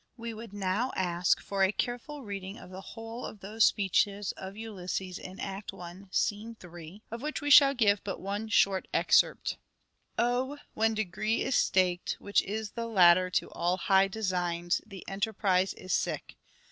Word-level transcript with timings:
An 0.17 0.21
We 0.23 0.33
would 0.33 0.51
now 0.51 0.91
ask 0.95 1.39
for 1.39 1.63
a 1.63 1.71
careful 1.71 2.23
reading 2.23 2.57
of 2.57 2.71
the 2.71 2.81
whole 2.81 3.27
aristocratic,,__,. 3.27 3.37
T, 3.37 3.45
composition, 3.45 3.51
of 3.53 3.53
those 3.53 3.65
speeches 3.65 4.31
of 4.31 4.57
Ulysses 4.57 5.19
in 5.19 5.39
Act 5.39 5.73
I, 5.75 5.95
scene 6.09 6.55
3, 6.59 7.03
of 7.11 7.21
which 7.21 7.39
we 7.39 7.51
shall 7.51 7.75
give 7.75 8.03
but 8.03 8.19
one 8.19 8.47
short 8.49 8.87
excerpt:" 8.95 9.57
0! 10.19 10.57
when 10.73 10.95
degree 10.95 11.43
is 11.43 11.53
staked, 11.55 12.15
Which 12.17 12.41
is 12.41 12.71
the 12.71 12.87
ladder 12.87 13.29
to 13.29 13.51
all 13.51 13.77
high 13.77 14.07
designs, 14.07 14.81
The 14.87 15.05
enterprise 15.07 15.75
is 15.75 15.93
sick. 15.93 16.35